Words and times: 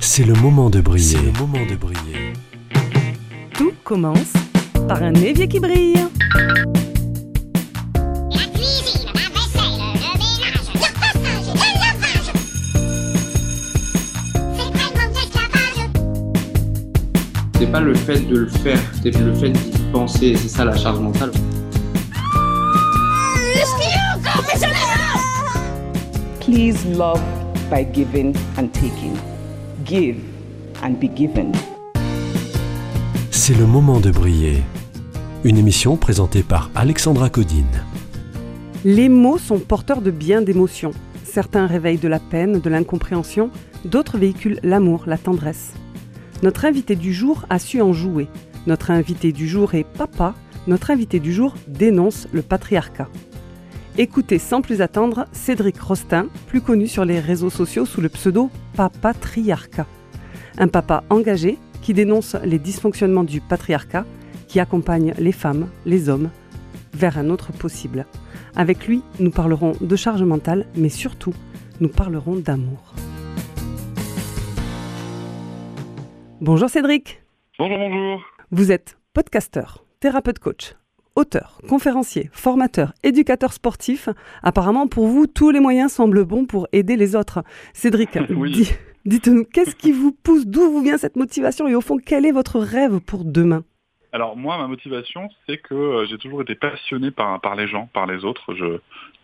C'est 0.00 0.24
le 0.24 0.32
moment 0.34 0.70
de 0.70 0.80
briller. 0.80 1.18
le 1.18 1.32
moment 1.38 1.66
de 1.68 1.76
briller. 1.76 2.32
Tout 3.52 3.72
commence 3.84 4.32
par 4.88 5.02
un 5.02 5.12
évier 5.14 5.46
qui 5.48 5.60
brille. 5.60 6.06
La 8.30 8.44
cuisine, 8.54 9.10
la 9.14 9.28
vaisselle, 9.34 9.78
le 9.94 10.10
ménage, 10.16 10.68
le 10.72 10.80
passage, 10.94 11.46
le 11.52 11.68
lavage. 11.82 12.28
C'est 14.56 14.70
tellement 14.72 15.08
d'esclavage. 15.12 15.80
C'est 17.58 17.70
pas 17.70 17.80
le 17.80 17.94
fait 17.94 18.20
de 18.20 18.36
le 18.38 18.48
faire, 18.48 18.80
c'est 19.02 19.18
le 19.18 19.34
fait 19.34 19.50
d'y 19.50 19.78
penser, 19.92 20.36
c'est 20.36 20.48
ça 20.48 20.64
la 20.64 20.76
charge 20.76 21.00
mentale. 21.00 21.32
Please 26.40 26.86
love 26.96 27.20
by 27.70 27.84
giving 27.92 28.34
and 28.58 28.68
taking. 28.68 29.16
Give 29.84 30.16
and 30.82 30.92
be 31.00 31.08
given. 31.14 31.52
C'est 33.30 33.54
le 33.54 33.66
moment 33.66 34.00
de 34.00 34.10
briller. 34.10 34.62
Une 35.44 35.56
émission 35.56 35.96
présentée 35.96 36.42
par 36.42 36.70
Alexandra 36.74 37.28
Codine. 37.30 37.84
Les 38.84 39.08
mots 39.08 39.38
sont 39.38 39.58
porteurs 39.58 40.00
de 40.00 40.10
bien 40.10 40.42
d'émotions. 40.42 40.92
Certains 41.24 41.66
réveillent 41.66 41.98
de 41.98 42.08
la 42.08 42.20
peine, 42.20 42.60
de 42.60 42.70
l'incompréhension, 42.70 43.50
d'autres 43.84 44.18
véhiculent 44.18 44.60
l'amour, 44.62 45.04
la 45.06 45.18
tendresse. 45.18 45.74
Notre 46.42 46.64
invité 46.64 46.96
du 46.96 47.12
jour 47.12 47.46
a 47.50 47.58
su 47.58 47.80
en 47.80 47.92
jouer. 47.92 48.28
Notre 48.66 48.90
invité 48.90 49.32
du 49.32 49.48
jour 49.48 49.74
est 49.74 49.84
papa. 49.84 50.34
Notre 50.66 50.90
invité 50.90 51.20
du 51.20 51.32
jour 51.32 51.54
dénonce 51.68 52.28
le 52.32 52.42
patriarcat. 52.42 53.08
Écoutez 53.98 54.38
sans 54.38 54.60
plus 54.60 54.82
attendre 54.82 55.24
Cédric 55.32 55.80
Rostin, 55.80 56.26
plus 56.48 56.60
connu 56.60 56.86
sur 56.86 57.06
les 57.06 57.18
réseaux 57.18 57.48
sociaux 57.48 57.86
sous 57.86 58.02
le 58.02 58.10
pseudo 58.10 58.50
Papatriarcat. 58.76 59.86
Un 60.58 60.68
papa 60.68 61.02
engagé 61.08 61.56
qui 61.80 61.94
dénonce 61.94 62.36
les 62.44 62.58
dysfonctionnements 62.58 63.24
du 63.24 63.40
patriarcat, 63.40 64.04
qui 64.48 64.60
accompagne 64.60 65.14
les 65.18 65.32
femmes, 65.32 65.68
les 65.86 66.10
hommes, 66.10 66.28
vers 66.92 67.16
un 67.16 67.30
autre 67.30 67.52
possible. 67.52 68.04
Avec 68.54 68.86
lui, 68.86 69.02
nous 69.18 69.30
parlerons 69.30 69.72
de 69.80 69.96
charge 69.96 70.22
mentale, 70.22 70.66
mais 70.76 70.90
surtout, 70.90 71.32
nous 71.80 71.88
parlerons 71.88 72.36
d'amour. 72.36 72.94
Bonjour 76.42 76.68
Cédric, 76.68 77.22
Bonjour, 77.58 77.78
bonjour. 77.78 78.20
vous 78.50 78.72
êtes 78.72 78.98
podcasteur, 79.14 79.86
thérapeute 80.00 80.38
coach, 80.38 80.74
auteur, 81.16 81.58
conférencier, 81.68 82.30
formateur, 82.32 82.92
éducateur 83.02 83.52
sportif. 83.52 84.08
Apparemment, 84.42 84.86
pour 84.86 85.06
vous, 85.08 85.26
tous 85.26 85.50
les 85.50 85.60
moyens 85.60 85.92
semblent 85.92 86.24
bons 86.24 86.44
pour 86.44 86.68
aider 86.72 86.96
les 86.96 87.16
autres. 87.16 87.42
Cédric, 87.72 88.10
Oui. 88.30 88.52
di- 88.52 88.70
dites-nous, 89.06 89.44
qu'est-ce 89.44 89.74
qui 89.74 89.92
vous 89.92 90.12
pousse, 90.12 90.46
d'où 90.46 90.70
vous 90.70 90.82
vient 90.82 90.98
cette 90.98 91.16
motivation? 91.16 91.66
Et 91.66 91.74
au 91.74 91.80
fond, 91.80 91.96
quel 91.98 92.24
est 92.26 92.32
votre 92.32 92.60
rêve 92.60 93.00
pour 93.00 93.24
demain? 93.24 93.64
Alors 94.12 94.36
moi, 94.36 94.56
ma 94.56 94.66
motivation, 94.68 95.28
c'est 95.46 95.58
que 95.58 95.74
euh, 95.74 96.06
j'ai 96.06 96.16
toujours 96.16 96.40
été 96.40 96.54
passionné 96.54 97.10
par, 97.10 97.40
par 97.40 97.54
les 97.56 97.66
gens, 97.68 97.88
par 97.92 98.06
les 98.06 98.24
autres. 98.24 98.54
Je, 98.54 98.64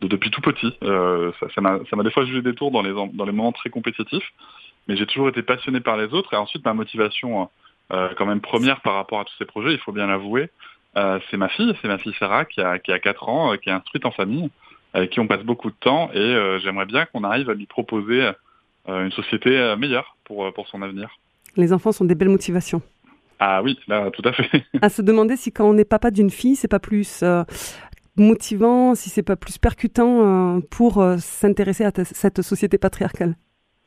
de- 0.01 0.09
depuis 0.09 0.31
tout 0.31 0.41
petit, 0.43 0.73
euh, 0.83 1.31
ça 1.55 1.61
m'a 1.61 1.79
des 2.03 2.11
fois 2.11 2.25
joué 2.27 2.43
des 2.43 2.55
tours 2.55 2.71
dans 2.73 2.83
les, 2.83 2.93
en- 2.93 3.07
dans 3.07 3.25
les 3.25 3.33
moments 3.33 3.53
très 3.53 3.71
compétitifs, 3.71 4.33
mais 4.89 4.97
j'ai 4.97 5.07
toujours 5.07 5.29
été 5.29 5.43
passionné 5.43 5.81
par 5.81 5.97
les 5.97 6.13
autres. 6.13 6.35
Et 6.35 6.37
ensuite, 6.37 6.65
ma 6.65 6.75
motivation, 6.75 7.49
euh, 7.93 8.09
quand 8.19 8.27
même 8.27 8.41
première 8.41 8.81
par 8.83 8.95
rapport 8.95 9.21
à 9.21 9.25
tous 9.25 9.33
ces 9.39 9.45
projets, 9.47 9.73
il 9.73 9.79
faut 9.79 9.93
bien 9.93 10.07
l'avouer, 10.09 10.51
euh, 10.97 11.19
c'est 11.31 11.37
ma 11.37 11.49
fille, 11.49 11.75
c'est 11.81 11.89
ma 11.89 11.99
fille 11.99 12.15
Sarah 12.19 12.45
qui 12.45 12.61
a, 12.61 12.79
qui 12.79 12.93
a 12.93 12.99
4 12.99 13.29
ans, 13.29 13.53
euh, 13.53 13.57
qui 13.57 13.69
est 13.69 13.73
instruite 13.73 14.05
en 14.07 14.11
famille, 14.11 14.51
avec 14.95 15.11
qui 15.11 15.21
on 15.21 15.27
passe 15.27 15.43
beaucoup 15.43 15.71
de 15.71 15.77
temps, 15.81 16.11
et 16.13 16.19
euh, 16.19 16.59
j'aimerais 16.61 16.87
bien 16.87 17.07
qu'on 17.07 17.25
arrive 17.25 17.49
à 17.51 17.55
lui 17.55 17.67
proposer 17.67 18.31
une 18.89 19.13
société 19.13 19.75
meilleure 19.79 20.17
pour, 20.25 20.53
pour 20.55 20.67
son 20.69 20.83
avenir. 20.83 21.09
Les 21.57 21.73
enfants 21.73 21.93
sont 21.93 22.05
des 22.05 22.17
belles 22.17 22.29
motivations. 22.29 22.83
Ah 23.39 23.63
oui, 23.63 23.79
là, 23.87 24.11
tout 24.11 24.23
à 24.25 24.33
fait. 24.33 24.51
À 24.83 24.89
se 24.89 25.03
demander 25.03 25.37
si 25.37 25.53
quand 25.53 25.65
on 25.69 25.77
est 25.79 25.85
papa 25.85 26.11
d'une 26.11 26.31
fille, 26.31 26.57
c'est 26.57 26.67
pas 26.69 26.81
plus 26.81 27.23
motivant, 28.17 28.95
si 28.95 29.09
c'est 29.09 29.23
pas 29.23 29.37
plus 29.37 29.59
percutant 29.59 30.61
pour 30.71 31.03
s'intéresser 31.19 31.85
à 31.85 31.93
cette 32.05 32.43
société 32.43 32.79
patriarcale. 32.79 33.37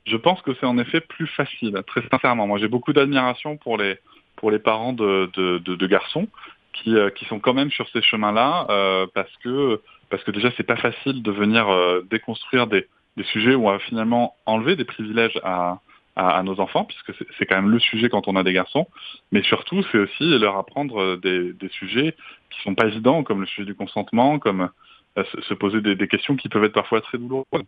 Je 0.06 0.18
pense 0.18 0.42
que 0.42 0.52
c'est 0.60 0.66
en 0.66 0.78
effet 0.78 1.02
plus 1.02 1.28
facile, 1.28 1.82
très 1.88 2.02
sincèrement. 2.10 2.48
Moi, 2.48 2.60
j'ai 2.60 2.68
beaucoup 2.68 2.94
d'admiration 2.94 3.58
pour 3.58 3.78
les 3.78 3.98
pour 4.38 4.52
les 4.52 4.60
parents 4.60 4.92
de, 4.94 5.30
de, 5.34 5.60
de- 5.60 5.76
de 5.76 5.88
garçons 5.88 6.28
qui, 6.76 6.96
euh, 6.96 7.10
qui 7.10 7.26
sont 7.26 7.40
quand 7.40 7.54
même 7.54 7.72
sur 7.72 7.88
ces 7.90 8.02
chemins-là, 8.02 8.68
euh, 8.70 9.08
parce 9.14 9.36
que 9.44 9.82
parce 10.10 10.24
que 10.24 10.32
déjà, 10.32 10.50
c'est 10.56 10.68
pas 10.74 10.76
facile 10.76 11.24
de 11.24 11.32
venir 11.32 11.68
euh, 11.68 12.02
déconstruire 12.10 12.68
des, 12.68 12.88
des 13.18 13.24
sujets 13.24 13.56
où 13.56 13.68
on 13.68 13.72
va 13.72 13.80
finalement 13.80 14.36
enlever 14.46 14.76
des 14.76 14.86
privilèges 14.86 15.40
à, 15.44 15.80
à, 16.16 16.38
à 16.38 16.44
nos 16.44 16.60
enfants, 16.60 16.86
puisque 16.86 17.12
c'est 17.38 17.46
quand 17.48 17.56
même 17.56 17.72
le 17.72 17.80
sujet 17.80 18.10
quand 18.10 18.28
on 18.28 18.36
a 18.36 18.44
des 18.44 18.54
garçons. 18.54 18.88
Mais 19.32 19.42
surtout, 19.44 19.84
c'est 19.92 19.98
aussi 19.98 20.38
leur 20.38 20.58
apprendre 20.58 21.16
des, 21.18 21.54
des 21.54 21.70
sujets 21.70 22.16
qui 22.52 22.62
sont 22.62 22.76
pas 22.76 22.86
évidents, 22.86 23.24
comme 23.24 23.42
le 23.42 23.48
sujet 23.48 23.66
du 23.66 23.76
consentement, 23.76 24.38
comme 24.38 24.70
se, 25.18 25.42
se 25.42 25.54
poser 25.56 25.82
des, 25.82 25.96
des 25.96 26.08
questions 26.08 26.36
qui 26.36 26.50
peuvent 26.50 26.66
être 26.66 26.74
parfois 26.74 27.02
très 27.02 27.18
douloureuses. 27.18 27.66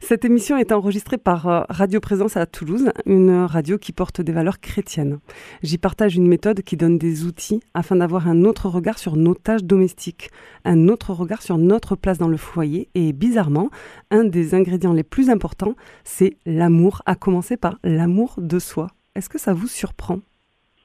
Cette 0.00 0.24
émission 0.24 0.56
est 0.56 0.72
enregistrée 0.72 1.18
par 1.18 1.48
euh, 1.48 1.62
Radio 1.68 2.00
Présence 2.00 2.36
à 2.36 2.46
Toulouse, 2.46 2.90
une 3.06 3.44
radio 3.44 3.78
qui 3.78 3.92
porte 3.92 4.20
des 4.20 4.32
valeurs 4.32 4.60
chrétiennes. 4.60 5.18
J'y 5.62 5.78
partage 5.78 6.16
une 6.16 6.26
méthode 6.26 6.62
qui 6.62 6.76
donne 6.76 6.98
des 6.98 7.24
outils 7.24 7.62
afin 7.74 7.96
d'avoir 7.96 8.28
un 8.28 8.44
autre 8.44 8.68
regard 8.68 8.98
sur 8.98 9.16
nos 9.16 9.34
tâches 9.34 9.64
domestiques, 9.64 10.30
un 10.64 10.88
autre 10.88 11.12
regard 11.12 11.42
sur 11.42 11.58
notre 11.58 11.96
place 11.96 12.18
dans 12.18 12.28
le 12.28 12.36
foyer 12.36 12.88
et 12.94 13.12
bizarrement, 13.12 13.70
un 14.10 14.24
des 14.24 14.54
ingrédients 14.54 14.92
les 14.92 15.04
plus 15.04 15.30
importants, 15.30 15.74
c'est 16.04 16.36
l'amour, 16.46 17.02
à 17.06 17.14
commencer 17.14 17.56
par 17.56 17.78
l'amour 17.82 18.34
de 18.38 18.58
soi. 18.58 18.88
Est-ce 19.14 19.28
que 19.28 19.38
ça 19.38 19.54
vous 19.54 19.68
surprend? 19.68 20.20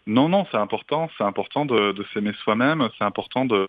Non, 0.08 0.28
non, 0.28 0.46
c'est 0.52 0.58
important. 0.58 1.10
C'est 1.18 1.24
important 1.24 1.66
de, 1.66 2.04
s'aimer 2.14 2.34
soi-même. 2.44 2.90
C'est 2.98 3.04
important 3.04 3.46
de, 3.46 3.68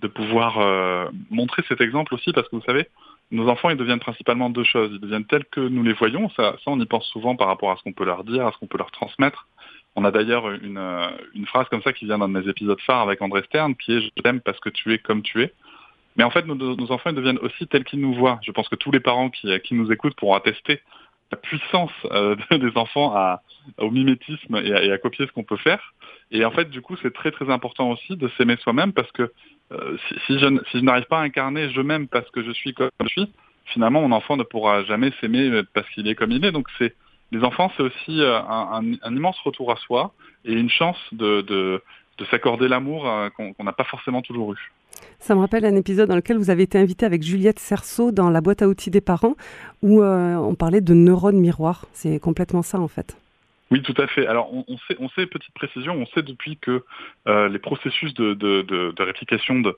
de 0.00 0.08
pouvoir 0.08 0.58
euh, 0.58 1.06
montrer 1.30 1.62
cet 1.68 1.80
exemple 1.80 2.14
aussi, 2.14 2.32
parce 2.32 2.48
que 2.48 2.56
vous 2.56 2.62
savez, 2.66 2.88
nos 3.32 3.48
enfants, 3.48 3.70
ils 3.70 3.76
deviennent 3.76 3.98
principalement 3.98 4.50
deux 4.50 4.64
choses. 4.64 4.90
Ils 4.92 5.00
deviennent 5.00 5.24
tels 5.24 5.46
que 5.46 5.60
nous 5.60 5.82
les 5.82 5.94
voyons. 5.94 6.28
Ça, 6.30 6.56
on 6.66 6.78
y 6.78 6.86
pense 6.86 7.06
souvent 7.06 7.34
par 7.34 7.48
rapport 7.48 7.70
à 7.70 7.76
ce 7.76 7.82
qu'on 7.82 7.92
peut 7.92 8.04
leur 8.04 8.24
dire, 8.24 8.46
à 8.46 8.52
ce 8.52 8.58
qu'on 8.58 8.66
peut 8.66 8.78
leur 8.78 8.90
transmettre. 8.90 9.48
On 9.96 10.04
a 10.04 10.10
d'ailleurs 10.10 10.50
une, 10.50 10.78
euh, 10.78 11.08
phrase 11.46 11.66
comme 11.68 11.82
ça 11.82 11.92
qui 11.92 12.04
vient 12.04 12.18
d'un 12.18 12.28
de 12.28 12.38
mes 12.38 12.48
épisodes 12.48 12.80
phares 12.80 13.00
avec 13.00 13.20
André 13.22 13.42
Stern, 13.42 13.74
qui 13.74 13.92
est 13.92 14.00
«Je 14.02 14.22
t'aime 14.22 14.40
parce 14.40 14.60
que 14.60 14.68
tu 14.68 14.92
es 14.92 14.98
comme 14.98 15.22
tu 15.22 15.42
es». 15.42 15.52
Mais 16.16 16.24
en 16.24 16.30
fait, 16.30 16.46
nos, 16.46 16.92
enfants, 16.92 17.10
ils 17.10 17.16
deviennent 17.16 17.38
aussi 17.38 17.66
tels 17.66 17.84
qu'ils 17.84 18.00
nous 18.00 18.14
voient. 18.14 18.38
Je 18.42 18.52
pense 18.52 18.68
que 18.68 18.76
tous 18.76 18.90
les 18.90 19.00
parents 19.00 19.30
qui, 19.30 19.48
qui 19.60 19.74
nous 19.74 19.90
écoutent 19.90 20.14
pourront 20.14 20.34
attester 20.34 20.80
la 21.30 21.38
puissance 21.38 21.90
euh, 22.10 22.36
des 22.50 22.76
enfants 22.76 23.38
au 23.78 23.90
mimétisme 23.90 24.56
et 24.56 24.92
à 24.92 24.98
copier 24.98 25.26
ce 25.26 25.32
qu'on 25.32 25.44
peut 25.44 25.56
faire. 25.56 25.94
Et 26.30 26.44
en 26.44 26.50
fait, 26.50 26.68
du 26.68 26.82
coup, 26.82 26.96
c'est 27.02 27.12
très 27.12 27.30
très 27.30 27.50
important 27.50 27.90
aussi 27.90 28.16
de 28.16 28.28
s'aimer 28.36 28.56
soi-même 28.56 28.92
parce 28.92 29.10
que 29.12 29.32
euh, 29.72 29.96
si, 30.26 30.38
je, 30.38 30.78
n'arrive 30.78 31.06
pas 31.06 31.20
à 31.20 31.22
incarner 31.22 31.70
je 31.70 31.80
m'aime 31.80 32.08
parce 32.08 32.28
que 32.30 32.42
je 32.42 32.50
suis 32.52 32.74
comme 32.74 32.90
je 33.04 33.08
suis, 33.08 33.32
finalement, 33.66 34.02
mon 34.02 34.12
enfant 34.12 34.36
ne 34.36 34.42
pourra 34.42 34.84
jamais 34.84 35.12
s'aimer 35.20 35.48
euh, 35.48 35.62
parce 35.74 35.88
qu'il 35.90 36.08
est 36.08 36.14
comme 36.14 36.32
il 36.32 36.44
est. 36.44 36.52
Donc, 36.52 36.68
les 36.80 37.42
enfants, 37.42 37.70
c'est 37.76 37.82
aussi 37.82 38.20
euh, 38.20 38.38
un, 38.40 38.82
immense 39.04 39.38
retour 39.40 39.72
à 39.72 39.76
soi 39.76 40.12
et 40.44 40.52
une 40.52 40.70
chance 40.70 40.98
de, 41.12 41.40
de, 41.42 41.82
de 42.18 42.24
s'accorder 42.26 42.68
l'amour 42.68 43.08
qu'on 43.36 43.64
n'a 43.64 43.72
pas 43.72 43.84
forcément 43.84 44.22
toujours 44.22 44.52
eu. 44.52 44.72
Ça 45.18 45.34
me 45.34 45.40
rappelle 45.40 45.64
un 45.64 45.76
épisode 45.76 46.08
dans 46.08 46.16
lequel 46.16 46.36
vous 46.36 46.50
avez 46.50 46.64
été 46.64 46.78
invité 46.78 47.06
avec 47.06 47.22
Juliette 47.22 47.58
Cerceau 47.58 48.12
dans 48.12 48.28
la 48.28 48.40
boîte 48.40 48.60
à 48.60 48.68
outils 48.68 48.90
des 48.90 49.00
parents 49.00 49.34
où 49.82 50.02
on 50.02 50.54
parlait 50.54 50.80
de 50.80 50.94
neurones 50.94 51.40
miroirs. 51.40 51.86
C'est 51.92 52.18
complètement 52.18 52.62
ça 52.62 52.78
en 52.78 52.88
fait. 52.88 53.16
Oui, 53.72 53.80
tout 53.80 53.94
à 53.96 54.06
fait. 54.06 54.26
Alors, 54.26 54.52
on, 54.52 54.76
sait, 54.86 54.96
on 55.00 55.08
sait, 55.08 55.24
petite 55.24 55.54
précision, 55.54 55.94
on 55.94 56.04
sait 56.04 56.20
depuis 56.22 56.58
que 56.58 56.84
euh, 57.26 57.48
les 57.48 57.58
processus 57.58 58.12
de, 58.12 59.02
réplication 59.02 59.60
de, 59.60 59.74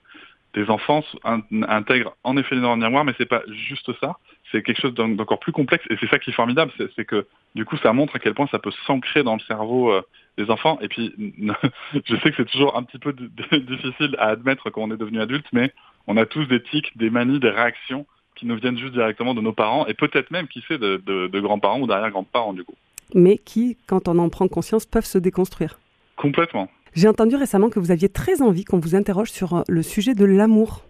des 0.53 0.69
enfants 0.69 1.05
in- 1.23 1.45
intègrent 1.69 2.17
en 2.25 2.37
effet 2.37 2.57
les 2.57 2.61
neurones 2.61 2.81
miroirs, 2.81 3.05
mais 3.05 3.15
c'est 3.19 3.29
pas 3.29 3.45
juste 3.47 3.93
ça. 4.01 4.17
C'est 4.51 4.65
quelque 4.65 4.81
chose 4.81 4.95
d'en- 4.95 5.07
d'encore 5.11 5.39
plus 5.39 5.53
complexe, 5.53 5.85
et 5.91 5.97
c'est 6.01 6.09
ça 6.09 6.19
qui 6.19 6.31
est 6.31 6.33
formidable, 6.33 6.73
c'est 6.97 7.05
que 7.05 7.29
du 7.55 7.65
coup, 7.65 7.77
ça 7.77 7.93
montre 7.93 8.17
à 8.17 8.19
quel 8.19 8.35
point 8.35 8.49
ça 8.49 8.59
peut 8.59 8.73
s'ancrer 8.85 9.23
dans 9.23 9.35
le 9.35 9.41
cerveau 9.47 9.93
euh, 9.93 10.03
des 10.39 10.51
enfants. 10.51 10.77
Et 10.81 10.89
puis, 10.89 11.15
je 12.05 12.17
sais 12.17 12.31
que 12.33 12.37
c'est 12.39 12.51
toujours 12.51 12.77
un 12.77 12.83
petit 12.83 12.99
peu 12.99 13.13
difficile 13.53 14.17
à 14.19 14.31
admettre 14.31 14.71
quand 14.71 14.83
on 14.83 14.91
est 14.91 14.97
devenu 14.97 15.21
adulte, 15.21 15.47
mais 15.53 15.73
on 16.09 16.17
a 16.17 16.27
tous 16.27 16.47
des 16.47 16.61
tics, 16.65 16.99
des 16.99 17.11
manies, 17.11 17.39
des 17.39 17.51
réactions 17.51 18.07
qui 18.35 18.47
nous 18.47 18.57
viennent 18.57 18.77
juste 18.77 18.95
directement 18.95 19.35
de 19.35 19.41
nos 19.41 19.53
parents, 19.53 19.87
et 19.87 19.95
peut-être 19.95 20.33
même, 20.33 20.49
qui 20.49 20.63
sait, 20.67 20.79
de, 20.79 20.97
de 21.29 21.41
grands-parents 21.41 21.79
ou 21.79 21.87
d'arrière-grands-parents, 21.87 22.55
du 22.55 22.65
coup. 22.65 22.75
Mais 23.15 23.39
qui, 23.39 23.77
quand 23.87 24.09
on 24.09 24.19
en 24.19 24.29
prend 24.29 24.49
conscience, 24.49 24.87
peuvent 24.87 25.05
se 25.05 25.19
déconstruire. 25.19 25.79
Complètement. 26.17 26.69
J'ai 26.95 27.09
entendu 27.09 27.37
récemment 27.37 27.71
que 27.71 27.81
vous 27.81 27.91
aviez 27.91 28.09
très 28.09 28.41
envie 28.41 28.65
qu'on 28.65 28.79
vous 28.79 28.95
interroge 28.95 29.31
sur 29.31 29.55
euh, 29.55 29.63
le 29.69 29.83
sujet 29.83 30.15
de 30.15 30.25
l'amour. 30.25 30.85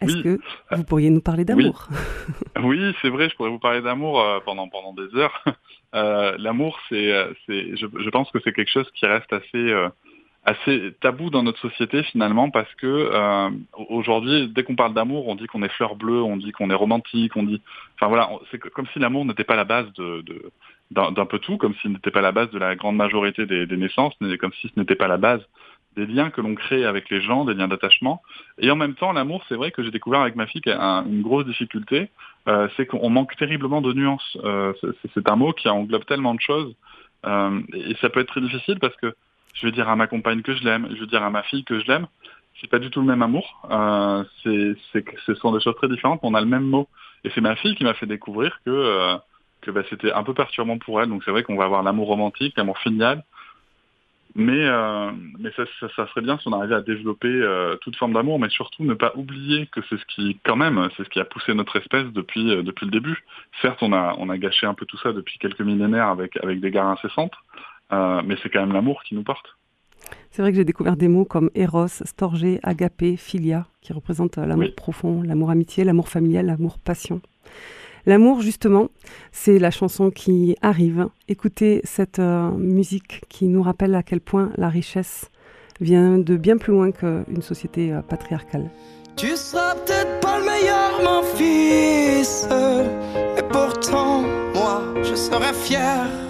Est-ce 0.00 0.14
Oui. 0.16 0.22
que 0.22 0.40
vous 0.76 0.84
pourriez 0.84 1.10
nous 1.10 1.20
parler 1.20 1.44
d'amour 1.44 1.88
Oui, 2.62 2.94
c'est 3.02 3.10
vrai, 3.10 3.28
je 3.28 3.34
pourrais 3.36 3.50
vous 3.50 3.58
parler 3.58 3.82
d'amour 3.82 4.20
euh, 4.20 4.38
pendant, 4.44 4.68
pendant 4.68 4.94
des 4.94 5.14
heures. 5.16 5.44
Euh, 5.92 6.36
L'amour, 6.38 6.78
c'est, 6.88 7.10
c'est, 7.46 7.76
je, 7.76 7.84
je 7.84 8.10
pense 8.10 8.30
que 8.30 8.38
c'est 8.44 8.52
quelque 8.52 8.70
chose 8.70 8.88
qui 8.94 9.06
reste 9.06 9.32
assez, 9.32 9.56
euh, 9.56 9.88
assez 10.50 10.94
tabou 11.00 11.30
dans 11.30 11.42
notre 11.42 11.60
société 11.60 12.02
finalement 12.02 12.50
parce 12.50 12.72
que 12.74 12.86
euh, 12.86 13.50
aujourd'hui, 13.88 14.48
dès 14.48 14.62
qu'on 14.62 14.76
parle 14.76 14.94
d'amour, 14.94 15.28
on 15.28 15.34
dit 15.34 15.46
qu'on 15.46 15.62
est 15.62 15.72
fleur 15.72 15.96
bleue, 15.96 16.22
on 16.22 16.36
dit 16.36 16.52
qu'on 16.52 16.70
est 16.70 16.74
romantique, 16.74 17.36
on 17.36 17.44
dit, 17.44 17.60
enfin 17.94 18.08
voilà, 18.08 18.30
c'est 18.50 18.58
comme 18.58 18.86
si 18.92 18.98
l'amour 18.98 19.24
n'était 19.24 19.44
pas 19.44 19.56
la 19.56 19.64
base 19.64 19.92
de, 19.94 20.24
d'un 20.90 21.26
peu 21.26 21.38
tout, 21.38 21.56
comme 21.56 21.74
s'il 21.76 21.92
n'était 21.92 22.10
pas 22.10 22.20
la 22.20 22.32
base 22.32 22.50
de 22.50 22.58
la 22.58 22.74
grande 22.74 22.96
majorité 22.96 23.46
des, 23.46 23.66
des 23.66 23.76
naissances, 23.76 24.14
comme 24.40 24.52
si 24.60 24.68
ce 24.68 24.78
n'était 24.80 24.96
pas 24.96 25.08
la 25.08 25.18
base 25.18 25.42
des 25.96 26.06
liens 26.06 26.30
que 26.30 26.40
l'on 26.40 26.54
crée 26.54 26.84
avec 26.84 27.10
les 27.10 27.20
gens, 27.20 27.44
des 27.44 27.54
liens 27.54 27.68
d'attachement. 27.68 28.22
Et 28.58 28.70
en 28.70 28.76
même 28.76 28.94
temps, 28.94 29.12
l'amour, 29.12 29.44
c'est 29.48 29.56
vrai 29.56 29.70
que 29.72 29.82
j'ai 29.82 29.90
découvert 29.90 30.20
avec 30.20 30.36
ma 30.36 30.46
fille 30.46 30.62
une 30.66 31.22
grosse 31.22 31.46
difficulté, 31.46 32.10
euh, 32.48 32.68
c'est 32.76 32.86
qu'on 32.86 33.10
manque 33.10 33.36
terriblement 33.36 33.80
de 33.80 33.92
nuances. 33.92 34.38
Euh, 34.44 34.72
c'est 35.14 35.28
un 35.28 35.36
mot 35.36 35.52
qui 35.52 35.68
englobe 35.68 36.04
tellement 36.06 36.34
de 36.34 36.40
choses, 36.40 36.74
euh, 37.26 37.60
et 37.74 37.94
ça 38.00 38.08
peut 38.08 38.20
être 38.20 38.28
très 38.28 38.40
difficile 38.40 38.78
parce 38.80 38.96
que 38.96 39.14
je 39.54 39.66
vais 39.66 39.72
dire 39.72 39.88
à 39.88 39.96
ma 39.96 40.06
compagne 40.06 40.42
que 40.42 40.54
je 40.54 40.64
l'aime, 40.64 40.88
je 40.90 41.00
vais 41.00 41.06
dire 41.06 41.22
à 41.22 41.30
ma 41.30 41.42
fille 41.42 41.64
que 41.64 41.80
je 41.80 41.86
l'aime. 41.86 42.06
C'est 42.60 42.70
pas 42.70 42.78
du 42.78 42.90
tout 42.90 43.00
le 43.00 43.06
même 43.06 43.22
amour. 43.22 43.62
Euh, 43.70 44.24
c'est, 44.42 45.06
ce 45.26 45.34
sont 45.34 45.52
des 45.52 45.60
choses 45.60 45.76
très 45.76 45.88
différentes. 45.88 46.20
On 46.22 46.34
a 46.34 46.40
le 46.40 46.46
même 46.46 46.64
mot. 46.64 46.88
Et 47.24 47.30
c'est 47.34 47.40
ma 47.40 47.56
fille 47.56 47.74
qui 47.74 47.84
m'a 47.84 47.94
fait 47.94 48.06
découvrir 48.06 48.60
que 48.64 48.70
euh, 48.70 49.16
que 49.62 49.70
bah, 49.70 49.82
c'était 49.90 50.12
un 50.12 50.22
peu 50.22 50.34
perturbant 50.34 50.78
pour 50.78 51.00
elle. 51.00 51.08
Donc 51.08 51.22
c'est 51.24 51.30
vrai 51.30 51.42
qu'on 51.42 51.56
va 51.56 51.64
avoir 51.64 51.82
l'amour 51.82 52.08
romantique, 52.08 52.54
l'amour 52.56 52.78
filial, 52.78 53.24
mais 54.34 54.66
euh, 54.66 55.10
mais 55.38 55.50
ça, 55.52 55.64
ça, 55.80 56.06
serait 56.08 56.22
bien 56.22 56.38
si 56.38 56.48
on 56.48 56.52
arrivait 56.52 56.74
à 56.74 56.80
développer 56.80 57.44
toute 57.82 57.96
forme 57.96 58.14
d'amour, 58.14 58.38
mais 58.38 58.48
surtout 58.48 58.84
ne 58.84 58.94
pas 58.94 59.12
oublier 59.16 59.66
que 59.66 59.80
c'est 59.88 59.98
ce 59.98 60.04
qui, 60.06 60.38
quand 60.44 60.56
même, 60.56 60.88
c'est 60.96 61.04
ce 61.04 61.10
qui 61.10 61.20
a 61.20 61.24
poussé 61.24 61.52
notre 61.54 61.76
espèce 61.76 62.06
depuis 62.12 62.44
depuis 62.62 62.86
le 62.86 62.92
début. 62.92 63.22
Certes, 63.60 63.82
on 63.82 63.92
a 63.92 64.14
on 64.18 64.30
a 64.30 64.38
gâché 64.38 64.66
un 64.66 64.74
peu 64.74 64.86
tout 64.86 64.98
ça 64.98 65.12
depuis 65.12 65.38
quelques 65.38 65.60
millénaires 65.60 66.08
avec 66.08 66.38
avec 66.42 66.60
des 66.60 66.70
guerres 66.70 66.86
incessantes. 66.86 67.34
Euh, 67.92 68.22
mais 68.24 68.36
c'est 68.42 68.48
quand 68.50 68.60
même 68.60 68.72
l'amour 68.72 69.02
qui 69.02 69.14
nous 69.14 69.22
porte. 69.22 69.46
C'est 70.30 70.42
vrai 70.42 70.52
que 70.52 70.56
j'ai 70.56 70.64
découvert 70.64 70.96
des 70.96 71.08
mots 71.08 71.24
comme 71.24 71.50
Eros, 71.54 71.88
Storgé, 71.88 72.60
Agapé, 72.62 73.16
Philia, 73.16 73.66
qui 73.80 73.92
représentent 73.92 74.38
euh, 74.38 74.46
l'amour 74.46 74.74
profond, 74.76 75.22
l'amour 75.22 75.50
amitié, 75.50 75.84
l'amour 75.84 76.08
familial, 76.08 76.46
l'amour 76.46 76.78
passion. 76.78 77.20
L'amour, 78.06 78.40
justement, 78.40 78.88
c'est 79.32 79.58
la 79.58 79.70
chanson 79.70 80.10
qui 80.10 80.56
arrive. 80.62 81.08
Écoutez 81.28 81.80
cette 81.84 82.18
euh, 82.18 82.50
musique 82.52 83.22
qui 83.28 83.48
nous 83.48 83.62
rappelle 83.62 83.94
à 83.94 84.02
quel 84.02 84.20
point 84.20 84.50
la 84.56 84.68
richesse 84.68 85.30
vient 85.80 86.18
de 86.18 86.36
bien 86.36 86.56
plus 86.56 86.72
loin 86.72 86.92
qu'une 86.92 87.42
société 87.42 87.98
patriarcale. 88.08 88.70
Tu 89.16 89.28
seras 89.36 89.74
peut-être 89.74 90.20
pas 90.20 90.38
le 90.38 90.44
meilleur, 90.44 91.00
mon 91.02 91.22
fils, 91.22 92.46
mais 92.50 93.42
pourtant, 93.50 94.22
moi, 94.54 94.82
je 95.02 95.14
serai 95.14 95.52
fier 95.52 96.29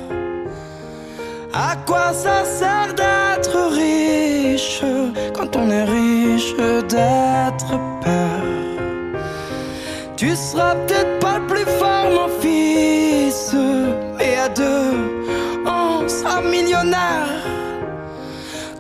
à 1.52 1.76
quoi 1.86 2.12
ça 2.12 2.44
sert 2.44 2.94
d'être 2.94 3.72
riche 3.72 4.82
quand 5.34 5.56
on 5.56 5.70
est 5.70 5.84
riche 5.84 6.54
d'être 6.88 7.78
père? 8.02 9.20
Tu 10.16 10.36
seras 10.36 10.74
peut-être 10.74 11.18
pas 11.18 11.38
le 11.38 11.46
plus 11.46 11.64
fort, 11.78 12.10
mon 12.10 12.28
fils, 12.40 13.54
mais 14.18 14.36
à 14.36 14.48
deux, 14.48 15.24
on 15.66 16.08
sera 16.08 16.42
millionnaire. 16.42 17.28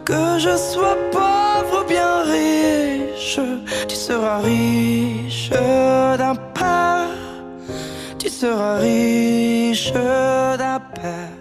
Que 0.04 0.38
je 0.38 0.56
sois 0.56 0.98
pauvre 1.12 1.82
ou 1.82 1.88
bien 1.88 2.22
riche, 2.24 3.40
tu 3.88 3.94
seras 3.94 4.38
riche 4.38 5.50
d'un 5.50 6.34
père. 6.54 7.08
Tu 8.18 8.28
seras 8.28 8.76
riche 8.76 9.92
d'un 9.92 10.80
père. 10.94 11.39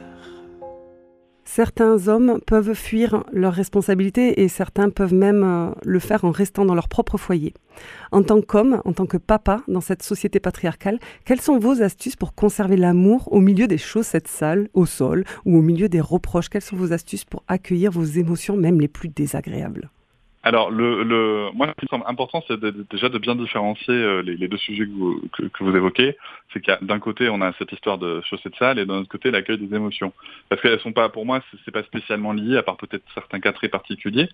Certains 1.59 2.07
hommes 2.07 2.39
peuvent 2.47 2.73
fuir 2.73 3.25
leurs 3.33 3.51
responsabilités 3.51 4.41
et 4.41 4.47
certains 4.47 4.89
peuvent 4.89 5.13
même 5.13 5.43
euh, 5.43 5.71
le 5.83 5.99
faire 5.99 6.23
en 6.23 6.31
restant 6.31 6.63
dans 6.63 6.73
leur 6.73 6.87
propre 6.87 7.17
foyer. 7.17 7.53
En 8.13 8.23
tant 8.23 8.41
qu'homme, 8.41 8.81
en 8.85 8.93
tant 8.93 9.05
que 9.05 9.17
papa 9.17 9.61
dans 9.67 9.81
cette 9.81 10.01
société 10.01 10.39
patriarcale, 10.39 10.99
quelles 11.25 11.41
sont 11.41 11.59
vos 11.59 11.81
astuces 11.81 12.15
pour 12.15 12.33
conserver 12.33 12.77
l'amour 12.77 13.27
au 13.33 13.41
milieu 13.41 13.67
des 13.67 13.77
chaussettes 13.77 14.29
sales, 14.29 14.69
au 14.73 14.85
sol 14.85 15.25
ou 15.43 15.57
au 15.57 15.61
milieu 15.61 15.89
des 15.89 15.99
reproches? 15.99 16.47
Quelles 16.47 16.61
sont 16.61 16.77
vos 16.77 16.93
astuces 16.93 17.25
pour 17.25 17.43
accueillir 17.49 17.91
vos 17.91 18.05
émotions, 18.05 18.55
même 18.55 18.79
les 18.79 18.87
plus 18.87 19.09
désagréables? 19.09 19.89
Alors, 20.41 20.71
le, 20.71 21.03
le, 21.03 21.49
moi, 21.53 21.67
ce 21.67 21.73
qui 21.73 21.85
me 21.85 21.89
semble 21.89 22.05
important, 22.07 22.41
c'est 22.47 22.57
déjà 22.89 23.09
de 23.09 23.17
bien 23.17 23.35
différencier 23.35 23.93
euh, 23.93 24.21
les, 24.21 24.47
deux 24.47 24.57
sujets 24.57 24.85
que 24.85 24.91
vous, 24.91 25.21
que, 25.31 25.75
évoquez. 25.75 26.15
C'est 26.53 26.61
qu'il 26.61 26.77
d'un 26.81 26.99
côté, 26.99 27.27
on 27.27 27.41
a 27.41 27.51
cette 27.53 27.73
histoire 27.73 27.97
de 27.97 28.21
chaussettes 28.21 28.55
sales 28.57 28.79
et 28.79 28.85
d'un 28.85 28.99
autre 28.99 29.09
côté, 29.09 29.31
l'accueil 29.31 29.57
des 29.57 29.75
émotions. 29.75 30.13
Parce 30.47 30.61
qu'elles 30.61 30.79
sont 30.79 30.93
pas, 30.93 31.09
pour 31.09 31.25
moi, 31.25 31.41
c'est 31.65 31.71
pas 31.71 31.83
spécialement 31.83 32.31
lié, 32.31 32.55
à 32.55 32.63
part 32.63 32.77
peut-être 32.77 33.03
certains 33.13 33.41
cas 33.41 33.51
très 33.51 33.67
particuliers. 33.67 34.29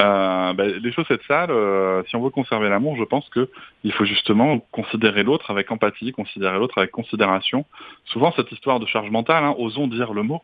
Euh, 0.00 0.54
ben, 0.54 0.80
les 0.82 0.92
chaussettes 0.92 1.22
sales, 1.28 1.50
euh, 1.50 2.02
si 2.08 2.16
on 2.16 2.22
veut 2.22 2.30
conserver 2.30 2.70
l'amour, 2.70 2.96
je 2.96 3.04
pense 3.04 3.28
qu'il 3.28 3.92
faut 3.92 4.06
justement 4.06 4.58
considérer 4.70 5.22
l'autre 5.22 5.50
avec 5.50 5.70
empathie, 5.70 6.12
considérer 6.12 6.58
l'autre 6.58 6.78
avec 6.78 6.92
considération. 6.92 7.66
Souvent, 8.06 8.32
cette 8.36 8.50
histoire 8.52 8.80
de 8.80 8.86
charge 8.86 9.10
mentale, 9.10 9.44
hein, 9.44 9.54
osons 9.58 9.86
dire 9.86 10.14
le 10.14 10.22
mot, 10.22 10.40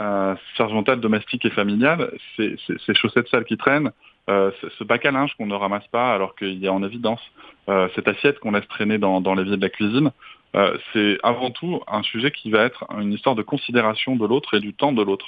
euh, 0.00 0.34
charge 0.56 0.72
mentale 0.72 1.00
domestique 1.00 1.44
et 1.44 1.50
familiale, 1.50 2.10
c'est 2.36 2.56
ces 2.86 2.94
chaussettes 2.94 3.28
sales 3.28 3.44
qui 3.44 3.58
traînent, 3.58 3.92
euh, 4.28 4.50
ce 4.78 4.84
bac 4.84 5.04
à 5.04 5.10
linge 5.10 5.34
qu'on 5.36 5.46
ne 5.46 5.54
ramasse 5.54 5.86
pas 5.88 6.12
alors 6.12 6.34
qu'il 6.34 6.58
y 6.58 6.66
a 6.66 6.72
en 6.72 6.82
évidence, 6.82 7.20
euh, 7.68 7.88
cette 7.94 8.08
assiette 8.08 8.38
qu'on 8.40 8.52
laisse 8.52 8.66
traîner 8.68 8.98
dans, 8.98 9.20
dans 9.20 9.34
l'évier 9.34 9.56
de 9.56 9.62
la 9.62 9.68
cuisine, 9.68 10.10
euh, 10.54 10.76
c'est 10.92 11.18
avant 11.22 11.50
tout 11.50 11.80
un 11.86 12.02
sujet 12.02 12.30
qui 12.30 12.50
va 12.50 12.64
être 12.64 12.84
une 12.98 13.12
histoire 13.12 13.34
de 13.34 13.42
considération 13.42 14.16
de 14.16 14.26
l'autre 14.26 14.54
et 14.54 14.60
du 14.60 14.72
temps 14.74 14.92
de 14.92 15.02
l'autre. 15.02 15.26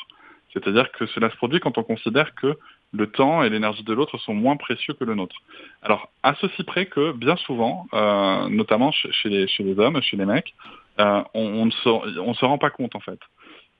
C'est-à-dire 0.53 0.91
que 0.93 1.07
cela 1.07 1.31
se 1.31 1.37
produit 1.37 1.61
quand 1.61 1.77
on 1.77 1.83
considère 1.83 2.35
que 2.35 2.57
le 2.93 3.07
temps 3.11 3.43
et 3.43 3.51
l'énergie 3.51 3.83
de 3.83 3.93
l'autre 3.93 4.17
sont 4.19 4.35
moins 4.35 4.57
précieux 4.57 4.95
que 4.95 5.05
le 5.05 5.15
nôtre. 5.15 5.37
Alors, 5.83 6.11
à 6.23 6.35
ceci 6.41 6.65
près 6.65 6.87
que, 6.87 7.13
bien 7.13 7.37
souvent, 7.37 7.87
euh, 7.93 8.49
notamment 8.49 8.91
chez 8.93 9.29
les, 9.29 9.47
chez 9.47 9.63
les, 9.63 9.79
hommes, 9.79 10.01
chez 10.01 10.17
les 10.17 10.25
mecs, 10.25 10.55
euh, 10.99 11.23
on, 11.35 11.45
on, 11.45 11.67
ne 11.67 11.71
se, 11.71 11.89
on 12.19 12.33
se 12.33 12.45
rend 12.47 12.57
pas 12.57 12.71
compte, 12.71 12.97
en 12.97 13.01
fait. 13.01 13.21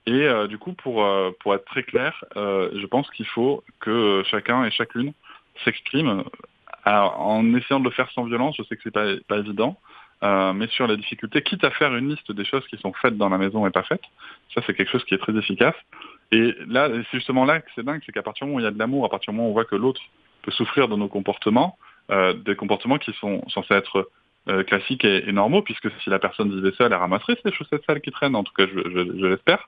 Et 0.09 0.23
euh, 0.23 0.47
du 0.47 0.57
coup, 0.57 0.73
pour, 0.73 1.05
euh, 1.05 1.29
pour 1.39 1.53
être 1.53 1.65
très 1.65 1.83
clair, 1.83 2.25
euh, 2.35 2.71
je 2.73 2.85
pense 2.87 3.07
qu'il 3.11 3.27
faut 3.27 3.63
que 3.79 4.23
chacun 4.25 4.65
et 4.65 4.71
chacune 4.71 5.13
s'exprime 5.63 6.23
en 6.85 7.53
essayant 7.53 7.79
de 7.79 7.85
le 7.85 7.91
faire 7.91 8.09
sans 8.11 8.23
violence. 8.23 8.55
Je 8.57 8.63
sais 8.63 8.75
que 8.75 8.81
c'est 8.83 8.91
pas, 8.91 9.05
pas 9.27 9.37
évident, 9.37 9.77
mais 10.23 10.65
sur 10.69 10.87
les 10.87 10.97
difficultés, 10.97 11.43
quitte 11.43 11.63
à 11.63 11.69
faire 11.69 11.95
une 11.95 12.09
liste 12.09 12.31
des 12.31 12.45
choses 12.45 12.65
qui 12.67 12.77
sont 12.77 12.93
faites 12.93 13.17
dans 13.17 13.29
la 13.29 13.37
maison 13.37 13.67
et 13.67 13.69
pas 13.69 13.83
faites. 13.83 14.01
Ça, 14.55 14.61
c'est 14.65 14.73
quelque 14.73 14.89
chose 14.89 15.03
qui 15.03 15.13
est 15.13 15.19
très 15.19 15.35
efficace. 15.37 15.75
Et 16.31 16.55
là, 16.65 16.89
c'est 16.89 17.17
justement 17.17 17.45
là 17.45 17.59
que 17.59 17.69
c'est 17.75 17.83
dingue, 17.83 18.01
c'est 18.03 18.11
qu'à 18.11 18.23
partir 18.23 18.47
du 18.47 18.51
moment 18.51 18.57
où 18.57 18.61
il 18.61 18.63
y 18.63 18.67
a 18.67 18.71
de 18.71 18.79
l'amour, 18.79 19.05
à 19.05 19.09
partir 19.09 19.31
du 19.31 19.37
moment 19.37 19.49
où 19.49 19.51
on 19.51 19.53
voit 19.53 19.65
que 19.65 19.75
l'autre 19.75 20.01
peut 20.41 20.51
souffrir 20.51 20.87
de 20.87 20.95
nos 20.95 21.09
comportements, 21.09 21.77
des 22.09 22.55
comportements 22.55 22.97
qui 22.97 23.13
sont 23.19 23.47
censés 23.49 23.75
être 23.75 24.09
classiques 24.65 25.05
et, 25.05 25.31
normaux, 25.31 25.61
puisque 25.61 25.91
si 26.01 26.09
la 26.09 26.17
personne 26.17 26.49
vivait 26.49 26.71
seule, 26.71 26.91
elle 26.91 26.97
ramasserait 26.97 27.37
ces 27.43 27.51
chaussettes 27.51 27.83
sales 27.85 28.01
qui 28.01 28.09
traînent, 28.09 28.35
en 28.35 28.43
tout 28.43 28.53
cas 28.53 28.65
je, 28.65 28.79
je 28.89 29.25
l'espère 29.27 29.67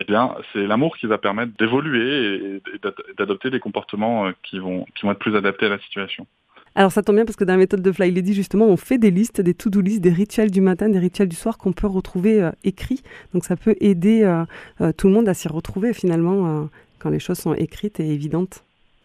eh 0.00 0.04
bien, 0.04 0.34
c'est 0.52 0.66
l'amour 0.66 0.96
qui 0.98 1.06
va 1.06 1.18
permettre 1.18 1.52
d'évoluer 1.58 2.60
et, 2.74 2.80
d'adopter 3.16 3.50
des 3.50 3.60
comportements 3.60 4.26
euh, 4.26 4.32
qui 4.42 4.58
vont, 4.58 4.84
qui 4.94 5.06
vont 5.06 5.12
être 5.12 5.18
plus 5.18 5.36
adaptés 5.36 5.66
à 5.66 5.70
la 5.70 5.78
situation. 5.78 6.26
Alors 6.74 6.92
ça 6.92 7.02
tombe 7.02 7.16
bien 7.16 7.24
parce 7.24 7.36
que 7.36 7.44
dans 7.44 7.54
la 7.54 7.58
méthode 7.58 7.80
de 7.80 7.90
Fly 7.90 8.10
Lady, 8.10 8.34
justement, 8.34 8.66
on 8.66 8.76
fait 8.76 8.98
des 8.98 9.10
listes, 9.10 9.40
des 9.40 9.54
to-do 9.54 9.80
listes, 9.80 10.02
des 10.02 10.12
rituels 10.12 10.50
du 10.50 10.60
matin, 10.60 10.90
des 10.90 10.98
rituels 10.98 11.28
du 11.28 11.36
soir 11.36 11.56
qu'on 11.56 11.72
peut 11.72 11.86
retrouver 11.86 12.42
euh, 12.42 12.50
écrits. 12.64 13.02
Donc 13.32 13.44
ça 13.46 13.56
peut 13.56 13.76
aider 13.80 14.22
euh, 14.24 14.92
tout 14.92 15.06
le 15.06 15.14
monde 15.14 15.28
à 15.28 15.32
s'y 15.32 15.48
retrouver 15.48 15.94
finalement 15.94 16.68
quand 16.98 17.08
les 17.08 17.18
choses 17.18 17.38
sont 17.38 17.54
écrites 17.54 17.98
et 17.98 18.12
évidentes. 18.12 18.62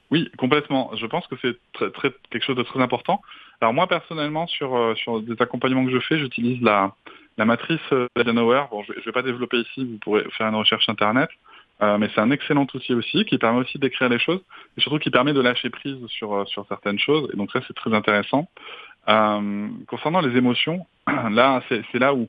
Oui, 0.09 0.29
complètement. 0.37 0.91
Je 0.97 1.05
pense 1.05 1.25
que 1.27 1.35
c'est 1.41 1.55
très, 1.71 1.89
très, 1.91 2.11
quelque 2.29 2.43
chose 2.43 2.57
de 2.57 2.63
très 2.63 2.81
important. 2.81 3.21
Alors 3.61 3.73
moi 3.73 3.87
personnellement, 3.87 4.47
sur, 4.47 4.93
sur 4.97 5.21
des 5.21 5.35
accompagnements 5.39 5.85
que 5.85 5.91
je 5.91 5.99
fais, 5.99 6.19
j'utilise 6.19 6.61
la, 6.61 6.93
la 7.37 7.45
matrice 7.45 7.79
euh, 7.91 8.07
Eisenhower, 8.19 8.63
bon, 8.69 8.83
je 8.83 8.93
ne 8.93 9.01
vais 9.01 9.11
pas 9.11 9.21
développer 9.21 9.57
ici, 9.57 9.85
vous 9.85 9.97
pourrez 9.99 10.23
faire 10.37 10.47
une 10.47 10.55
recherche 10.55 10.87
Internet, 10.89 11.29
euh, 11.81 11.97
mais 11.97 12.09
c'est 12.13 12.21
un 12.21 12.31
excellent 12.31 12.67
outil 12.73 12.93
aussi 12.93 13.25
qui 13.25 13.37
permet 13.37 13.59
aussi 13.59 13.79
d'écrire 13.79 14.09
les 14.09 14.19
choses 14.19 14.41
et 14.77 14.81
surtout 14.81 14.99
qui 14.99 15.09
permet 15.09 15.33
de 15.33 15.41
lâcher 15.41 15.69
prise 15.69 15.97
sur, 16.07 16.33
euh, 16.33 16.45
sur 16.45 16.65
certaines 16.67 16.99
choses. 16.99 17.29
Et 17.33 17.37
donc 17.37 17.51
ça, 17.51 17.61
c'est 17.67 17.73
très 17.73 17.93
intéressant. 17.93 18.47
concernant 19.05 20.21
les 20.21 20.37
émotions, 20.37 20.85
là, 21.07 21.63
c'est 21.69 21.99
là 21.99 22.13
où 22.13 22.27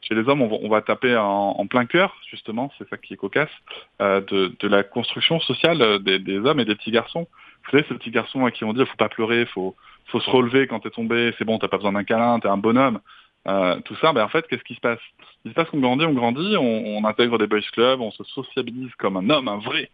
chez 0.00 0.14
les 0.14 0.28
hommes, 0.28 0.42
on 0.42 0.68
va, 0.68 0.80
taper 0.80 1.16
en, 1.16 1.66
plein 1.66 1.84
cœur, 1.84 2.16
justement, 2.30 2.72
c'est 2.78 2.88
ça 2.88 2.96
qui 2.96 3.14
est 3.14 3.16
cocasse, 3.16 3.50
de, 3.98 4.54
de, 4.60 4.68
la 4.68 4.84
construction 4.84 5.40
sociale 5.40 5.98
des, 6.04 6.20
des, 6.20 6.38
hommes 6.38 6.60
et 6.60 6.64
des 6.64 6.76
petits 6.76 6.92
garçons. 6.92 7.26
Vous 7.64 7.70
savez, 7.72 7.84
ces 7.88 7.94
petits 7.96 8.12
garçons 8.12 8.46
à 8.46 8.52
qui 8.52 8.62
on 8.62 8.72
dit, 8.72 8.86
faut 8.86 8.96
pas 8.96 9.08
pleurer, 9.08 9.44
faut, 9.46 9.74
faut 10.06 10.20
se 10.20 10.30
relever 10.30 10.68
quand 10.68 10.78
t'es 10.78 10.90
tombé, 10.90 11.34
c'est 11.36 11.44
bon, 11.44 11.58
t'as 11.58 11.66
pas 11.66 11.78
besoin 11.78 11.92
d'un 11.92 12.04
câlin, 12.04 12.38
t'es 12.38 12.46
un 12.48 12.56
bonhomme. 12.56 13.00
Euh, 13.48 13.80
tout 13.84 13.96
ça, 13.96 14.12
ben, 14.12 14.24
en 14.24 14.28
fait, 14.28 14.46
qu'est-ce 14.46 14.64
qui 14.64 14.74
se 14.74 14.80
passe? 14.80 15.00
Il 15.44 15.50
se 15.50 15.54
passe 15.54 15.68
qu'on 15.70 15.80
grandit, 15.80 16.04
on 16.04 16.12
grandit, 16.12 16.56
on, 16.58 17.04
intègre 17.04 17.38
des 17.38 17.46
boys 17.46 17.60
clubs, 17.72 18.00
on 18.00 18.10
se 18.10 18.22
sociabilise 18.24 18.94
comme 18.98 19.16
un 19.16 19.30
homme, 19.30 19.48
un 19.48 19.58
vrai. 19.58 19.90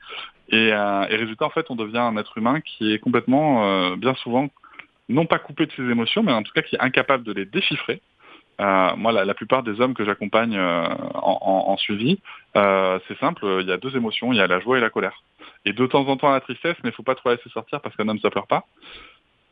Et, 0.48 0.72
euh, 0.72 1.02
résultat, 1.02 1.46
en 1.46 1.50
fait, 1.50 1.66
on 1.70 1.76
devient 1.76 1.98
un 1.98 2.16
être 2.16 2.36
humain 2.36 2.60
qui 2.60 2.92
est 2.92 2.98
complètement, 2.98 3.64
euh, 3.64 3.96
bien 3.96 4.14
souvent, 4.14 4.48
non 5.08 5.26
pas 5.26 5.38
coupé 5.38 5.66
de 5.66 5.72
ses 5.72 5.82
émotions, 5.82 6.22
mais 6.22 6.32
en 6.32 6.42
tout 6.42 6.52
cas 6.52 6.62
qui 6.62 6.76
est 6.76 6.80
incapable 6.80 7.24
de 7.24 7.32
les 7.32 7.44
déchiffrer. 7.44 8.00
Moi, 8.58 9.12
la, 9.12 9.24
la, 9.24 9.34
plupart 9.34 9.62
des 9.62 9.80
hommes 9.80 9.94
que 9.94 10.04
j'accompagne 10.04 10.56
en, 10.56 11.76
suivi, 11.76 12.20
c'est 12.54 13.18
simple, 13.18 13.44
il 13.60 13.66
y 13.66 13.72
a 13.72 13.76
deux 13.76 13.96
émotions, 13.96 14.32
il 14.32 14.36
y 14.36 14.40
a 14.40 14.46
la 14.46 14.60
joie 14.60 14.78
et 14.78 14.80
la 14.80 14.90
colère. 14.90 15.22
et 15.64 15.72
de 15.72 15.86
temps 15.86 16.06
en 16.06 16.16
temps 16.16 16.30
la 16.30 16.40
tristesse, 16.40 16.76
mais 16.84 16.90
il 16.90 16.92
faut 16.92 17.02
pas 17.02 17.16
trop 17.16 17.30
laisser 17.30 17.50
sortir 17.50 17.80
parce 17.80 17.96
qu'un 17.96 18.08
homme 18.08 18.20
ça 18.20 18.30
pleure 18.30 18.46
pas. 18.46 18.64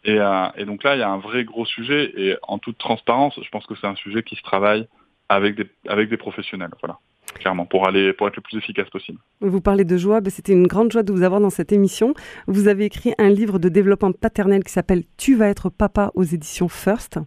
Et, 0.04 0.18
euh, 0.18 0.46
et 0.56 0.64
donc 0.64 0.82
là, 0.82 0.96
il 0.96 0.98
y 0.98 1.02
a 1.02 1.10
un 1.10 1.18
vrai 1.18 1.44
gros 1.44 1.64
sujet 1.64 2.12
et 2.16 2.36
en 2.42 2.58
toute 2.58 2.78
transparence, 2.78 3.38
je 3.42 3.48
pense 3.50 3.66
que 3.66 3.74
c'est 3.80 3.86
un 3.86 3.94
sujet 3.94 4.22
qui 4.22 4.36
se 4.36 4.42
travaille 4.42 4.88
avec 5.28 5.54
des, 5.54 5.66
avec 5.88 6.10
des 6.10 6.16
professionnels, 6.16 6.70
voilà, 6.80 6.98
clairement, 7.34 7.66
pour 7.66 7.86
aller 7.86 8.12
pour 8.12 8.26
être 8.28 8.36
le 8.36 8.42
plus 8.42 8.58
efficace 8.58 8.90
possible. 8.90 9.18
Vous 9.40 9.60
parlez 9.60 9.84
de 9.84 9.96
joie, 9.96 10.20
ben, 10.20 10.30
c'était 10.30 10.52
une 10.52 10.66
grande 10.66 10.92
joie 10.92 11.02
de 11.02 11.12
vous 11.12 11.22
avoir 11.22 11.40
dans 11.40 11.50
cette 11.50 11.72
émission. 11.72 12.14
Vous 12.48 12.68
avez 12.68 12.84
écrit 12.84 13.14
un 13.18 13.30
livre 13.30 13.58
de 13.58 13.68
développement 13.68 14.12
paternel 14.12 14.64
qui 14.64 14.72
s'appelle 14.72 15.04
Tu 15.16 15.36
vas 15.36 15.48
être 15.48 15.70
papa 15.70 16.10
aux 16.14 16.24
éditions 16.24 16.68
First. 16.68 17.18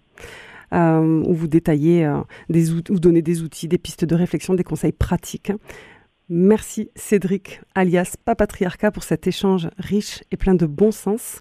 euh, 0.74 1.24
où 1.26 1.34
vous 1.34 1.48
détaillez, 1.48 2.06
euh, 2.06 2.20
vous 2.50 3.00
donnez 3.00 3.22
des 3.22 3.44
outils, 3.44 3.68
des 3.68 3.78
pistes 3.78 4.06
de 4.06 4.16
réflexion, 4.16 4.54
des 4.54 4.64
conseils 4.64 4.92
pratiques. 4.92 5.52
Merci 6.28 6.90
Cédric, 6.96 7.62
alias 7.76 8.16
Papatriarcat, 8.26 8.90
pour 8.90 9.04
cet 9.04 9.28
échange 9.28 9.70
riche 9.78 10.24
et 10.32 10.38
plein 10.38 10.56
de 10.56 10.66
bon 10.66 10.92
sens. 10.92 11.38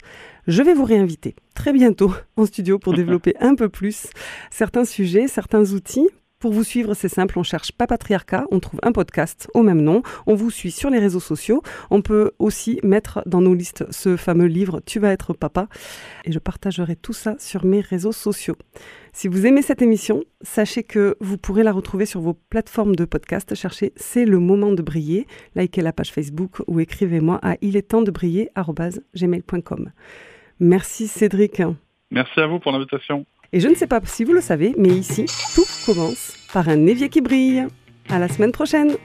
Je 0.47 0.63
vais 0.63 0.75
vous 0.75 0.85
réinviter 0.85 1.35
très 1.55 1.73
bientôt 1.73 2.13
en 2.37 2.45
studio 2.45 2.79
pour 2.79 2.93
développer 2.93 3.35
un 3.41 3.55
peu 3.55 3.71
plus 3.71 4.09
certains 4.51 4.85
sujets, 4.85 5.27
certains 5.27 5.73
outils. 5.73 6.11
Pour 6.39 6.53
vous 6.53 6.65
suivre, 6.65 6.93
c'est 6.95 7.09
simple, 7.09 7.39
on 7.39 7.43
cherche 7.43 7.73
Papatriarcat, 7.73 8.45
on 8.51 8.61
trouve 8.61 8.81
un 8.83 8.93
podcast 8.93 9.49
au 9.55 9.63
même 9.63 9.81
nom, 9.81 10.03
on 10.27 10.35
vous 10.35 10.51
suit 10.51 10.71
sur 10.71 10.91
les 10.91 10.99
réseaux 10.99 11.21
sociaux, 11.21 11.63
on 11.91 12.03
peut 12.03 12.33
aussi 12.39 12.81
mettre 12.83 13.23
dans 13.25 13.41
nos 13.41 13.55
listes 13.55 13.91
ce 13.91 14.17
fameux 14.17 14.47
livre 14.47 14.81
Tu 14.85 14.99
vas 14.99 15.11
être 15.11 15.33
papa, 15.33 15.69
et 16.25 16.33
je 16.33 16.39
partagerai 16.39 16.97
tout 16.97 17.15
ça 17.15 17.37
sur 17.39 17.65
mes 17.65 17.81
réseaux 17.81 18.13
sociaux. 18.13 18.57
Si 19.13 19.29
vous 19.29 19.47
aimez 19.47 19.63
cette 19.63 19.81
émission, 19.81 20.25
sachez 20.43 20.83
que 20.83 21.17
vous 21.21 21.39
pourrez 21.39 21.63
la 21.63 21.73
retrouver 21.73 22.05
sur 22.05 22.21
vos 22.21 22.35
plateformes 22.35 22.97
de 22.97 23.05
podcast. 23.05 23.55
Cherchez 23.55 23.93
C'est 23.97 24.25
le 24.25 24.39
moment 24.39 24.73
de 24.73 24.83
briller, 24.83 25.27
likez 25.55 25.83
la 25.83 25.93
page 25.93 26.13
Facebook 26.13 26.59
ou 26.67 26.81
écrivez-moi 26.81 27.39
à 27.43 27.57
il 27.63 27.77
est 27.77 27.89
temps 27.89 28.03
de 28.03 28.11
briller. 28.11 28.51
Merci 30.61 31.07
Cédric. 31.07 31.63
Merci 32.11 32.41
à 32.41 32.47
vous 32.47 32.59
pour 32.59 32.73
l'invitation. 32.73 33.25
Et 33.55 33.61
je 33.61 33.69
ne 33.69 33.77
sais 33.77 33.87
pas 33.87 34.01
si 34.05 34.25
vous 34.25 34.33
le 34.33 34.41
savez, 34.41 34.75
mais 34.77 34.89
ici, 34.89 35.27
tout 35.55 35.65
commence 35.87 36.33
par 36.53 36.69
un 36.69 36.87
évier 36.87 37.09
qui 37.09 37.21
brille. 37.21 37.69
À 38.09 38.19
la 38.19 38.27
semaine 38.27 38.51
prochaine! 38.51 38.97